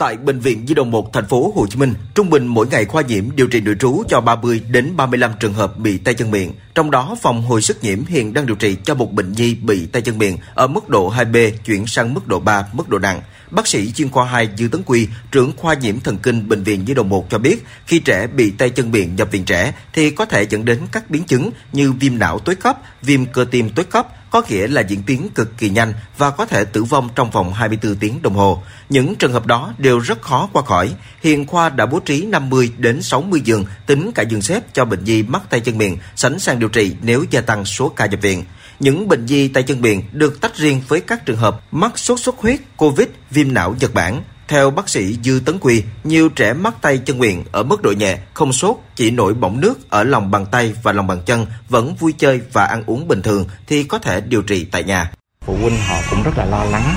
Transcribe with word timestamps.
Tại 0.00 0.16
bệnh 0.16 0.40
viện 0.40 0.66
Di 0.66 0.74
đồng 0.74 0.90
1 0.90 1.12
thành 1.12 1.26
phố 1.26 1.52
Hồ 1.56 1.66
Chí 1.66 1.78
Minh, 1.78 1.94
trung 2.14 2.30
bình 2.30 2.46
mỗi 2.46 2.66
ngày 2.66 2.84
khoa 2.84 3.02
nhiễm 3.02 3.24
điều 3.36 3.46
trị 3.46 3.60
nội 3.60 3.76
trú 3.80 4.02
cho 4.08 4.20
30 4.20 4.60
đến 4.70 4.96
35 4.96 5.30
trường 5.40 5.52
hợp 5.52 5.78
bị 5.78 5.98
tay 5.98 6.14
chân 6.14 6.30
miệng. 6.30 6.52
Trong 6.74 6.90
đó, 6.90 7.16
phòng 7.22 7.42
hồi 7.42 7.62
sức 7.62 7.84
nhiễm 7.84 8.04
hiện 8.06 8.34
đang 8.34 8.46
điều 8.46 8.56
trị 8.56 8.76
cho 8.84 8.94
một 8.94 9.12
bệnh 9.12 9.32
nhi 9.32 9.54
bị 9.54 9.86
tay 9.86 10.02
chân 10.02 10.18
miệng 10.18 10.38
ở 10.54 10.66
mức 10.66 10.88
độ 10.88 11.10
2B 11.10 11.50
chuyển 11.64 11.86
sang 11.86 12.14
mức 12.14 12.28
độ 12.28 12.40
3, 12.40 12.66
mức 12.72 12.88
độ 12.88 12.98
nặng. 12.98 13.20
Bác 13.50 13.66
sĩ 13.66 13.92
chuyên 13.92 14.10
khoa 14.10 14.24
2 14.24 14.48
Dư 14.56 14.68
Tấn 14.68 14.82
Quy, 14.82 15.08
trưởng 15.30 15.52
khoa 15.56 15.74
nhiễm 15.74 16.00
thần 16.00 16.18
kinh 16.18 16.48
bệnh 16.48 16.62
viện 16.62 16.84
Nhi 16.84 16.94
đồng 16.94 17.08
1 17.08 17.30
cho 17.30 17.38
biết, 17.38 17.64
khi 17.86 17.98
trẻ 17.98 18.26
bị 18.26 18.50
tay 18.50 18.70
chân 18.70 18.90
miệng 18.90 19.16
nhập 19.16 19.28
viện 19.30 19.44
trẻ 19.44 19.72
thì 19.92 20.10
có 20.10 20.24
thể 20.24 20.42
dẫn 20.42 20.64
đến 20.64 20.80
các 20.92 21.10
biến 21.10 21.24
chứng 21.24 21.50
như 21.72 21.92
viêm 21.92 22.18
não 22.18 22.38
tối 22.38 22.54
cấp, 22.54 22.78
viêm 23.02 23.26
cơ 23.26 23.44
tim 23.50 23.70
tối 23.70 23.84
cấp, 23.84 24.08
có 24.30 24.42
nghĩa 24.48 24.66
là 24.66 24.80
diễn 24.80 25.02
tiến 25.02 25.28
cực 25.34 25.58
kỳ 25.58 25.70
nhanh 25.70 25.92
và 26.18 26.30
có 26.30 26.46
thể 26.46 26.64
tử 26.64 26.84
vong 26.84 27.08
trong 27.14 27.30
vòng 27.30 27.52
24 27.52 27.96
tiếng 27.96 28.22
đồng 28.22 28.34
hồ. 28.34 28.62
Những 28.88 29.14
trường 29.14 29.32
hợp 29.32 29.46
đó 29.46 29.74
đều 29.78 29.98
rất 29.98 30.22
khó 30.22 30.48
qua 30.52 30.62
khỏi. 30.62 30.94
Hiện 31.22 31.46
khoa 31.46 31.68
đã 31.68 31.86
bố 31.86 32.00
trí 32.00 32.26
50 32.26 32.72
đến 32.78 33.02
60 33.02 33.40
giường, 33.44 33.64
tính 33.86 34.12
cả 34.14 34.22
giường 34.22 34.42
xếp 34.42 34.62
cho 34.72 34.84
bệnh 34.84 35.04
nhi 35.04 35.22
mắc 35.22 35.42
tay 35.50 35.60
chân 35.60 35.78
miệng, 35.78 35.98
sẵn 36.16 36.38
sàng 36.38 36.58
điều 36.58 36.68
trị 36.68 36.96
nếu 37.02 37.24
gia 37.30 37.40
tăng 37.40 37.64
số 37.64 37.88
ca 37.88 38.06
nhập 38.06 38.20
viện. 38.22 38.44
Những 38.80 39.08
bệnh 39.08 39.26
nhi 39.26 39.48
tay 39.48 39.62
chân 39.62 39.80
miệng 39.80 40.02
được 40.12 40.40
tách 40.40 40.56
riêng 40.56 40.82
với 40.88 41.00
các 41.00 41.26
trường 41.26 41.36
hợp 41.36 41.60
mắc 41.70 41.98
sốt 41.98 42.20
xuất 42.20 42.38
huyết, 42.38 42.60
Covid, 42.76 43.06
viêm 43.30 43.54
não 43.54 43.74
Nhật 43.80 43.94
Bản. 43.94 44.22
Theo 44.48 44.70
bác 44.70 44.88
sĩ 44.88 45.16
Dư 45.24 45.40
Tấn 45.44 45.58
Quy, 45.58 45.82
nhiều 46.04 46.28
trẻ 46.28 46.52
mắc 46.52 46.74
tay 46.82 46.98
chân 46.98 47.18
miệng 47.18 47.44
ở 47.52 47.62
mức 47.62 47.82
độ 47.82 47.92
nhẹ, 47.92 48.18
không 48.34 48.52
sốt, 48.52 48.76
chỉ 48.96 49.10
nổi 49.10 49.34
bỏng 49.34 49.60
nước 49.60 49.90
ở 49.90 50.04
lòng 50.04 50.30
bàn 50.30 50.46
tay 50.52 50.72
và 50.82 50.92
lòng 50.92 51.06
bàn 51.06 51.22
chân, 51.26 51.46
vẫn 51.68 51.94
vui 51.94 52.14
chơi 52.18 52.40
và 52.52 52.64
ăn 52.64 52.82
uống 52.86 53.08
bình 53.08 53.22
thường 53.22 53.46
thì 53.66 53.84
có 53.84 53.98
thể 53.98 54.20
điều 54.20 54.42
trị 54.42 54.64
tại 54.64 54.84
nhà. 54.84 55.12
Phụ 55.46 55.56
huynh 55.62 55.76
họ 55.88 55.96
cũng 56.10 56.22
rất 56.22 56.38
là 56.38 56.44
lo 56.44 56.64
lắng 56.64 56.94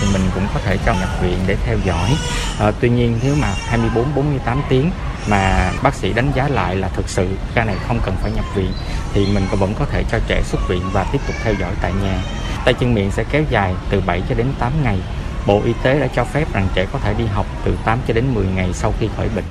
thì 0.00 0.06
mình 0.12 0.22
cũng 0.34 0.46
có 0.54 0.60
thể 0.64 0.78
cho 0.86 0.94
nhập 0.94 1.08
viện 1.22 1.38
để 1.46 1.56
theo 1.64 1.78
dõi. 1.84 2.16
À, 2.58 2.72
tuy 2.80 2.88
nhiên 2.88 3.18
nếu 3.22 3.34
mà 3.40 3.54
24 3.66 4.14
48 4.14 4.62
tiếng 4.68 4.90
mà 5.28 5.72
bác 5.82 5.94
sĩ 5.94 6.12
đánh 6.12 6.32
giá 6.34 6.48
lại 6.48 6.76
là 6.76 6.88
thực 6.88 7.08
sự 7.08 7.28
ca 7.54 7.64
này 7.64 7.76
không 7.88 8.00
cần 8.04 8.14
phải 8.22 8.32
nhập 8.32 8.44
viện 8.54 8.72
thì 9.14 9.26
mình 9.34 9.44
vẫn 9.58 9.74
có 9.78 9.84
thể 9.84 10.04
cho 10.10 10.18
trẻ 10.26 10.42
xuất 10.44 10.68
viện 10.68 10.82
và 10.92 11.06
tiếp 11.12 11.18
tục 11.26 11.36
theo 11.44 11.54
dõi 11.60 11.72
tại 11.82 11.92
nhà. 12.02 12.22
Tay 12.64 12.74
chân 12.74 12.94
miệng 12.94 13.10
sẽ 13.10 13.24
kéo 13.30 13.42
dài 13.50 13.74
từ 13.90 14.00
7 14.00 14.22
cho 14.28 14.34
đến 14.34 14.46
8 14.58 14.72
ngày. 14.82 14.98
Bộ 15.46 15.62
Y 15.64 15.72
tế 15.82 16.00
đã 16.00 16.06
cho 16.16 16.24
phép 16.24 16.52
rằng 16.52 16.68
trẻ 16.74 16.86
có 16.92 16.98
thể 16.98 17.14
đi 17.14 17.26
học 17.26 17.46
từ 17.64 17.76
8 17.84 17.98
cho 18.08 18.14
đến 18.14 18.34
10 18.34 18.46
ngày 18.46 18.72
sau 18.72 18.94
khi 19.00 19.08
khỏi 19.16 19.28
bệnh. 19.36 19.44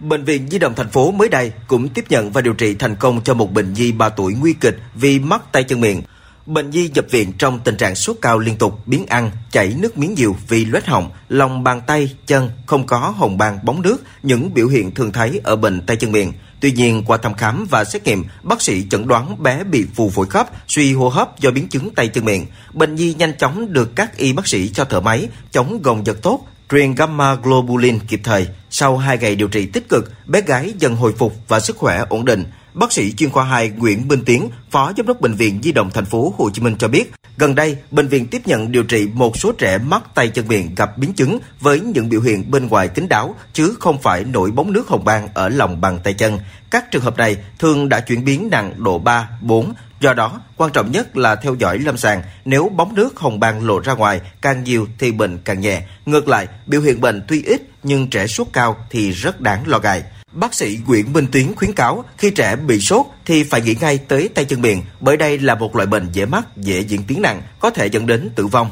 Bệnh 0.00 0.24
viện 0.24 0.48
Di 0.48 0.58
động 0.58 0.74
thành 0.76 0.88
phố 0.88 1.10
mới 1.10 1.28
đây 1.28 1.52
cũng 1.66 1.88
tiếp 1.88 2.04
nhận 2.08 2.30
và 2.30 2.40
điều 2.40 2.52
trị 2.52 2.74
thành 2.74 2.96
công 2.96 3.20
cho 3.24 3.34
một 3.34 3.52
bệnh 3.52 3.72
nhi 3.72 3.92
3 3.92 4.08
tuổi 4.08 4.34
nguy 4.40 4.52
kịch 4.52 4.78
vì 4.94 5.18
mắc 5.18 5.42
tay 5.52 5.64
chân 5.64 5.80
miệng. 5.80 6.02
Bệnh 6.46 6.70
nhi 6.70 6.90
nhập 6.94 7.04
viện 7.10 7.32
trong 7.38 7.60
tình 7.64 7.76
trạng 7.76 7.94
sốt 7.94 8.16
cao 8.22 8.38
liên 8.38 8.56
tục, 8.56 8.86
biến 8.86 9.06
ăn, 9.06 9.30
chảy 9.50 9.74
nước 9.78 9.98
miếng 9.98 10.14
nhiều 10.14 10.36
vì 10.48 10.64
loét 10.64 10.86
họng, 10.86 11.10
lòng 11.28 11.64
bàn 11.64 11.80
tay, 11.86 12.14
chân 12.26 12.50
không 12.66 12.86
có 12.86 12.98
hồng 12.98 13.38
ban 13.38 13.58
bóng 13.64 13.82
nước, 13.82 13.96
những 14.22 14.54
biểu 14.54 14.68
hiện 14.68 14.94
thường 14.94 15.12
thấy 15.12 15.40
ở 15.44 15.56
bệnh 15.56 15.86
tay 15.86 15.96
chân 15.96 16.12
miệng. 16.12 16.32
Tuy 16.60 16.72
nhiên, 16.72 17.02
qua 17.06 17.16
thăm 17.16 17.34
khám 17.34 17.66
và 17.70 17.84
xét 17.84 18.04
nghiệm, 18.04 18.24
bác 18.42 18.62
sĩ 18.62 18.86
chẩn 18.90 19.08
đoán 19.08 19.42
bé 19.42 19.64
bị 19.64 19.86
phù 19.94 20.10
phổi 20.10 20.26
cấp, 20.26 20.48
suy 20.68 20.94
hô 20.94 21.08
hấp 21.08 21.40
do 21.40 21.50
biến 21.50 21.68
chứng 21.68 21.94
tay 21.94 22.08
chân 22.08 22.24
miệng. 22.24 22.46
Bệnh 22.72 22.94
nhi 22.94 23.14
nhanh 23.14 23.38
chóng 23.38 23.72
được 23.72 23.96
các 23.96 24.16
y 24.16 24.32
bác 24.32 24.46
sĩ 24.46 24.68
cho 24.68 24.84
thở 24.84 25.00
máy, 25.00 25.28
chống 25.50 25.82
gồng 25.82 26.06
giật 26.06 26.22
tốt, 26.22 26.46
truyền 26.70 26.94
gamma 26.94 27.34
globulin 27.34 27.98
kịp 27.98 28.20
thời. 28.24 28.46
Sau 28.70 28.96
2 28.96 29.18
ngày 29.18 29.36
điều 29.36 29.48
trị 29.48 29.66
tích 29.66 29.88
cực, 29.88 30.12
bé 30.26 30.40
gái 30.40 30.74
dần 30.78 30.96
hồi 30.96 31.12
phục 31.18 31.36
và 31.48 31.60
sức 31.60 31.76
khỏe 31.76 32.04
ổn 32.08 32.24
định. 32.24 32.44
Bác 32.74 32.92
sĩ 32.92 33.12
chuyên 33.12 33.30
khoa 33.30 33.44
2 33.44 33.70
Nguyễn 33.70 34.08
Minh 34.08 34.22
Tiến, 34.26 34.50
Phó 34.70 34.92
Giám 34.96 35.06
đốc 35.06 35.20
Bệnh 35.20 35.34
viện 35.34 35.60
Di 35.62 35.72
động 35.72 35.90
thành 35.94 36.04
phố 36.04 36.34
Hồ 36.38 36.50
Chí 36.50 36.62
Minh 36.62 36.76
cho 36.78 36.88
biết, 36.88 37.12
gần 37.36 37.54
đây, 37.54 37.76
bệnh 37.90 38.08
viện 38.08 38.26
tiếp 38.26 38.42
nhận 38.46 38.72
điều 38.72 38.82
trị 38.82 39.08
một 39.14 39.36
số 39.36 39.52
trẻ 39.52 39.78
mắc 39.78 40.02
tay 40.14 40.28
chân 40.28 40.48
miệng 40.48 40.74
gặp 40.74 40.98
biến 40.98 41.12
chứng 41.12 41.38
với 41.60 41.80
những 41.80 42.08
biểu 42.08 42.20
hiện 42.20 42.50
bên 42.50 42.68
ngoài 42.68 42.88
kín 42.88 43.08
đáo 43.08 43.34
chứ 43.52 43.74
không 43.80 44.02
phải 44.02 44.24
nổi 44.24 44.50
bóng 44.50 44.72
nước 44.72 44.88
hồng 44.88 45.04
ban 45.04 45.28
ở 45.34 45.48
lòng 45.48 45.80
bàn 45.80 45.98
tay 46.04 46.14
chân. 46.14 46.38
Các 46.70 46.90
trường 46.90 47.02
hợp 47.02 47.16
này 47.16 47.36
thường 47.58 47.88
đã 47.88 48.00
chuyển 48.00 48.24
biến 48.24 48.48
nặng 48.50 48.74
độ 48.76 48.98
3, 48.98 49.28
4, 49.40 49.72
Do 50.00 50.14
đó, 50.14 50.40
quan 50.56 50.72
trọng 50.72 50.92
nhất 50.92 51.16
là 51.16 51.34
theo 51.34 51.54
dõi 51.54 51.78
lâm 51.78 51.96
sàng. 51.96 52.22
Nếu 52.44 52.68
bóng 52.68 52.94
nước 52.94 53.20
hồng 53.20 53.40
ban 53.40 53.66
lộ 53.66 53.80
ra 53.80 53.92
ngoài 53.92 54.20
càng 54.40 54.64
nhiều 54.64 54.86
thì 54.98 55.12
bệnh 55.12 55.38
càng 55.38 55.60
nhẹ. 55.60 55.82
Ngược 56.06 56.28
lại, 56.28 56.46
biểu 56.66 56.80
hiện 56.80 57.00
bệnh 57.00 57.22
tuy 57.28 57.42
ít 57.42 57.62
nhưng 57.82 58.10
trẻ 58.10 58.26
sốt 58.26 58.46
cao 58.52 58.76
thì 58.90 59.10
rất 59.10 59.40
đáng 59.40 59.62
lo 59.66 59.78
ngại. 59.78 60.02
Bác 60.32 60.54
sĩ 60.54 60.78
Nguyễn 60.88 61.12
Minh 61.12 61.24
Tiến 61.32 61.52
khuyến 61.56 61.70
cáo 61.76 62.04
khi 62.18 62.30
trẻ 62.36 62.56
bị 62.68 62.78
sốt 62.78 63.06
thì 63.26 63.44
phải 63.50 63.60
nghĩ 63.60 63.74
ngay 63.80 63.98
tới 64.08 64.30
tay 64.34 64.44
chân 64.44 64.62
miệng 64.62 64.82
bởi 65.00 65.16
đây 65.16 65.38
là 65.38 65.54
một 65.54 65.76
loại 65.76 65.86
bệnh 65.86 66.06
dễ 66.12 66.26
mắc, 66.26 66.44
dễ 66.56 66.80
diễn 66.80 67.00
tiến 67.08 67.22
nặng, 67.22 67.40
có 67.60 67.70
thể 67.70 67.86
dẫn 67.86 68.06
đến 68.06 68.30
tử 68.36 68.46
vong. 68.52 68.66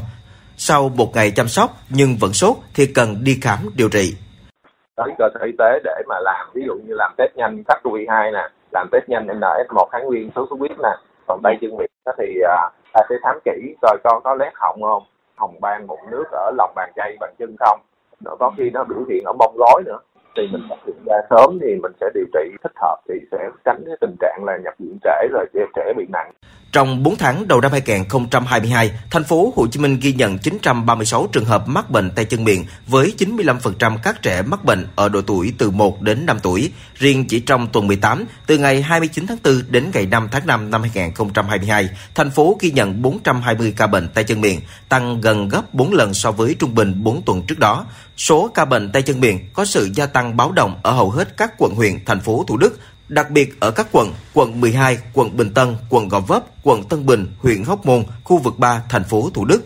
Sau 0.56 0.88
một 0.88 1.14
ngày 1.14 1.30
chăm 1.30 1.48
sóc 1.48 1.70
nhưng 1.90 2.16
vẫn 2.20 2.32
sốt 2.32 2.56
thì 2.74 2.86
cần 2.94 3.16
đi 3.24 3.38
khám 3.42 3.58
điều 3.76 3.88
trị. 3.88 4.14
Tới 4.96 5.08
cơ 5.18 5.24
sở 5.34 5.40
y 5.46 5.52
tế 5.58 5.80
để 5.84 6.02
mà 6.08 6.14
làm 6.22 6.46
ví 6.54 6.62
dụ 6.66 6.74
như 6.74 6.94
làm 6.94 7.14
test 7.18 7.36
nhanh 7.36 7.62
SARS-CoV-2 7.68 8.32
nè, 8.32 8.48
làm 8.72 8.88
test 8.92 9.04
nhanh 9.08 9.26
NS1 9.26 9.88
kháng 9.92 10.06
nguyên 10.06 10.30
số 10.36 10.46
xuất 10.50 10.58
huyết 10.58 10.78
nè, 10.82 10.94
còn 11.26 11.40
tay 11.42 11.58
chân 11.60 11.76
miệng 11.76 11.90
thì 12.18 12.40
à, 12.42 12.70
ta 12.92 13.00
sẽ 13.08 13.14
khám 13.22 13.38
kỹ 13.44 13.74
coi 13.82 13.96
con 14.04 14.22
có 14.24 14.34
lét 14.34 14.52
họng 14.54 14.82
không, 14.82 15.02
hồng 15.36 15.60
ban 15.60 15.86
mụn 15.86 15.98
nước 16.10 16.24
ở 16.32 16.50
lòng 16.56 16.72
bàn 16.76 16.92
tay 16.96 17.16
bàn 17.20 17.34
chân 17.38 17.56
không, 17.60 17.80
nó 18.24 18.36
có 18.40 18.52
khi 18.58 18.70
nó 18.70 18.84
biểu 18.84 18.98
hiện 19.08 19.24
ở 19.24 19.32
bông 19.32 19.56
gối 19.58 19.82
nữa 19.86 19.98
thì 20.38 20.48
mình 20.52 20.62
phát 20.68 20.76
hiện 20.86 20.96
ra 21.06 21.16
sớm 21.30 21.58
thì 21.60 21.74
mình 21.82 21.92
sẽ 22.00 22.06
điều 22.14 22.24
trị 22.32 22.56
thích 22.62 22.72
hợp 22.76 22.96
thì 23.08 23.14
sẽ 23.32 23.50
tránh 23.64 23.82
cái 23.86 23.96
tình 24.00 24.16
trạng 24.20 24.44
là 24.44 24.58
nhập 24.64 24.74
viện 24.78 24.98
trễ 25.02 25.28
rồi 25.32 25.46
trẻ 25.76 25.92
bị 25.96 26.06
nặng. 26.08 26.32
Trong 26.72 27.02
4 27.02 27.16
tháng 27.16 27.48
đầu 27.48 27.60
năm 27.60 27.72
2022, 27.72 28.90
thành 29.10 29.24
phố 29.24 29.52
Hồ 29.56 29.66
Chí 29.66 29.80
Minh 29.80 29.98
ghi 30.00 30.12
nhận 30.12 30.38
936 30.38 31.28
trường 31.32 31.44
hợp 31.44 31.68
mắc 31.68 31.90
bệnh 31.90 32.10
tay 32.10 32.24
chân 32.24 32.44
miệng 32.44 32.64
với 32.86 33.14
95% 33.18 33.96
các 34.02 34.22
trẻ 34.22 34.42
mắc 34.42 34.64
bệnh 34.64 34.86
ở 34.96 35.08
độ 35.08 35.20
tuổi 35.22 35.52
từ 35.58 35.70
1 35.70 36.02
đến 36.02 36.26
5 36.26 36.38
tuổi. 36.42 36.72
Riêng 36.94 37.24
chỉ 37.28 37.40
trong 37.40 37.68
tuần 37.72 37.86
18, 37.86 38.24
từ 38.46 38.58
ngày 38.58 38.82
29 38.82 39.26
tháng 39.26 39.38
4 39.44 39.62
đến 39.68 39.90
ngày 39.94 40.06
5 40.06 40.28
tháng 40.32 40.46
5 40.46 40.70
năm 40.70 40.82
2022, 40.82 41.88
thành 42.14 42.30
phố 42.30 42.56
ghi 42.60 42.70
nhận 42.70 43.02
420 43.02 43.74
ca 43.76 43.86
bệnh 43.86 44.08
tay 44.08 44.24
chân 44.24 44.40
miệng, 44.40 44.60
tăng 44.88 45.20
gần 45.20 45.48
gấp 45.48 45.74
4 45.74 45.92
lần 45.92 46.14
so 46.14 46.32
với 46.32 46.56
trung 46.58 46.74
bình 46.74 47.04
4 47.04 47.22
tuần 47.22 47.42
trước 47.42 47.58
đó. 47.58 47.86
Số 48.16 48.50
ca 48.54 48.64
bệnh 48.64 48.92
tay 48.92 49.02
chân 49.02 49.20
miệng 49.20 49.38
có 49.52 49.64
sự 49.64 49.90
gia 49.94 50.06
tăng 50.06 50.36
báo 50.36 50.52
động 50.52 50.80
ở 50.82 50.92
hầu 50.92 51.10
hết 51.10 51.36
các 51.36 51.52
quận 51.58 51.74
huyện, 51.74 52.04
thành 52.04 52.20
phố 52.20 52.44
Thủ 52.48 52.56
Đức, 52.56 52.77
đặc 53.08 53.30
biệt 53.30 53.60
ở 53.60 53.70
các 53.70 53.86
quận 53.92 54.12
quận 54.34 54.60
12, 54.60 54.98
quận 55.14 55.36
Bình 55.36 55.54
Tân, 55.54 55.76
quận 55.90 56.08
Gò 56.08 56.20
Vấp, 56.20 56.44
quận 56.62 56.84
Tân 56.84 57.06
Bình, 57.06 57.26
huyện 57.38 57.64
Hóc 57.64 57.86
Môn, 57.86 58.04
khu 58.24 58.38
vực 58.38 58.58
3, 58.58 58.82
thành 58.88 59.04
phố 59.04 59.30
Thủ 59.34 59.44
Đức. 59.44 59.64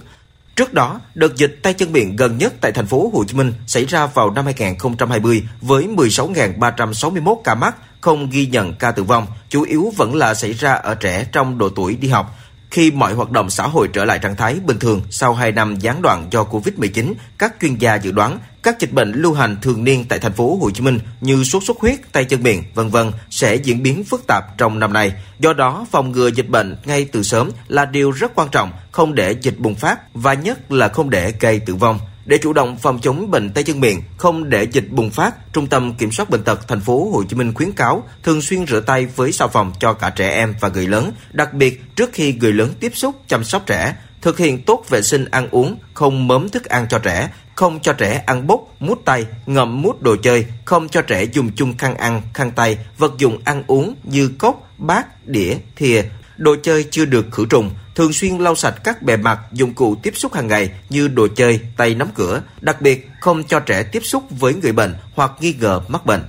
Trước 0.56 0.74
đó, 0.74 1.00
đợt 1.14 1.36
dịch 1.36 1.58
tay 1.62 1.74
chân 1.74 1.92
miệng 1.92 2.16
gần 2.16 2.38
nhất 2.38 2.54
tại 2.60 2.72
thành 2.72 2.86
phố 2.86 3.10
Hồ 3.14 3.24
Chí 3.24 3.34
Minh 3.34 3.52
xảy 3.66 3.84
ra 3.84 4.06
vào 4.06 4.30
năm 4.30 4.44
2020 4.44 5.42
với 5.60 5.86
16.361 5.96 7.36
ca 7.44 7.54
mắc, 7.54 7.76
không 8.00 8.30
ghi 8.30 8.46
nhận 8.46 8.74
ca 8.74 8.90
tử 8.90 9.02
vong, 9.02 9.26
chủ 9.48 9.62
yếu 9.62 9.92
vẫn 9.96 10.14
là 10.14 10.34
xảy 10.34 10.52
ra 10.52 10.72
ở 10.72 10.94
trẻ 10.94 11.26
trong 11.32 11.58
độ 11.58 11.68
tuổi 11.68 11.96
đi 11.96 12.08
học. 12.08 12.38
Khi 12.70 12.90
mọi 12.90 13.14
hoạt 13.14 13.30
động 13.30 13.50
xã 13.50 13.66
hội 13.66 13.88
trở 13.92 14.04
lại 14.04 14.18
trạng 14.18 14.36
thái 14.36 14.54
bình 14.64 14.78
thường 14.78 15.00
sau 15.10 15.34
2 15.34 15.52
năm 15.52 15.78
gián 15.78 16.02
đoạn 16.02 16.28
do 16.30 16.42
Covid-19, 16.42 17.14
các 17.38 17.54
chuyên 17.60 17.74
gia 17.74 17.94
dự 17.94 18.12
đoán 18.12 18.38
các 18.62 18.80
dịch 18.80 18.92
bệnh 18.92 19.12
lưu 19.12 19.32
hành 19.34 19.56
thường 19.62 19.84
niên 19.84 20.04
tại 20.08 20.18
thành 20.18 20.32
phố 20.32 20.58
Hồ 20.60 20.70
Chí 20.70 20.80
Minh 20.82 20.98
như 21.20 21.44
sốt 21.44 21.62
xuất 21.64 21.78
huyết, 21.78 22.12
tay 22.12 22.24
chân 22.24 22.42
miệng, 22.42 22.64
vân 22.74 22.88
vân 22.88 23.12
sẽ 23.30 23.54
diễn 23.54 23.82
biến 23.82 24.04
phức 24.04 24.26
tạp 24.26 24.58
trong 24.58 24.78
năm 24.78 24.92
nay. 24.92 25.12
Do 25.38 25.52
đó, 25.52 25.86
phòng 25.90 26.12
ngừa 26.12 26.28
dịch 26.28 26.48
bệnh 26.48 26.76
ngay 26.84 27.04
từ 27.04 27.22
sớm 27.22 27.50
là 27.68 27.84
điều 27.84 28.10
rất 28.10 28.32
quan 28.34 28.48
trọng, 28.48 28.72
không 28.90 29.14
để 29.14 29.36
dịch 29.42 29.58
bùng 29.58 29.74
phát 29.74 30.14
và 30.14 30.34
nhất 30.34 30.72
là 30.72 30.88
không 30.88 31.10
để 31.10 31.34
gây 31.40 31.58
tử 31.58 31.74
vong. 31.74 31.98
Để 32.24 32.38
chủ 32.42 32.52
động 32.52 32.78
phòng 32.78 32.98
chống 33.00 33.30
bệnh 33.30 33.50
tay 33.50 33.64
chân 33.64 33.80
miệng, 33.80 34.02
không 34.16 34.50
để 34.50 34.62
dịch 34.62 34.90
bùng 34.90 35.10
phát, 35.10 35.52
Trung 35.52 35.66
tâm 35.66 35.94
Kiểm 35.94 36.12
soát 36.12 36.30
bệnh 36.30 36.44
tật 36.44 36.68
thành 36.68 36.80
phố 36.80 37.10
Hồ 37.12 37.22
Chí 37.28 37.36
Minh 37.36 37.54
khuyến 37.54 37.72
cáo 37.72 38.02
thường 38.22 38.42
xuyên 38.42 38.66
rửa 38.66 38.80
tay 38.80 39.06
với 39.06 39.32
xà 39.32 39.46
phòng 39.46 39.72
cho 39.80 39.92
cả 39.92 40.10
trẻ 40.10 40.28
em 40.28 40.54
và 40.60 40.68
người 40.68 40.86
lớn, 40.86 41.12
đặc 41.32 41.54
biệt 41.54 41.82
trước 41.96 42.10
khi 42.12 42.32
người 42.32 42.52
lớn 42.52 42.74
tiếp 42.80 42.92
xúc 42.94 43.14
chăm 43.28 43.44
sóc 43.44 43.62
trẻ, 43.66 43.94
thực 44.22 44.38
hiện 44.38 44.62
tốt 44.62 44.84
vệ 44.88 45.02
sinh 45.02 45.24
ăn 45.24 45.48
uống, 45.50 45.76
không 45.94 46.28
mớm 46.28 46.48
thức 46.48 46.64
ăn 46.64 46.86
cho 46.88 46.98
trẻ, 46.98 47.28
không 47.54 47.80
cho 47.80 47.92
trẻ 47.92 48.22
ăn 48.26 48.46
bút, 48.46 48.74
mút 48.80 49.02
tay, 49.04 49.26
ngậm 49.46 49.82
mút 49.82 50.02
đồ 50.02 50.16
chơi, 50.16 50.46
không 50.64 50.88
cho 50.88 51.02
trẻ 51.02 51.24
dùng 51.24 51.50
chung 51.56 51.76
khăn 51.78 51.94
ăn, 51.94 52.22
khăn 52.34 52.50
tay, 52.50 52.78
vật 52.98 53.12
dụng 53.18 53.38
ăn 53.44 53.62
uống 53.66 53.94
như 54.04 54.30
cốc, 54.38 54.70
bát, 54.78 55.26
đĩa, 55.26 55.56
thìa, 55.76 56.02
đồ 56.36 56.56
chơi 56.62 56.86
chưa 56.90 57.04
được 57.04 57.26
khử 57.32 57.46
trùng, 57.50 57.70
thường 57.94 58.12
xuyên 58.12 58.38
lau 58.38 58.54
sạch 58.54 58.74
các 58.84 59.02
bề 59.02 59.16
mặt, 59.16 59.38
dụng 59.52 59.74
cụ 59.74 59.96
tiếp 60.02 60.12
xúc 60.16 60.34
hàng 60.34 60.48
ngày 60.48 60.70
như 60.90 61.08
đồ 61.08 61.28
chơi, 61.36 61.60
tay 61.76 61.94
nắm 61.94 62.08
cửa, 62.14 62.42
đặc 62.60 62.80
biệt 62.80 63.08
không 63.20 63.44
cho 63.44 63.60
trẻ 63.60 63.82
tiếp 63.82 64.00
xúc 64.04 64.24
với 64.30 64.54
người 64.54 64.72
bệnh 64.72 64.94
hoặc 65.14 65.32
nghi 65.40 65.54
ngờ 65.60 65.80
mắc 65.88 66.06
bệnh. 66.06 66.22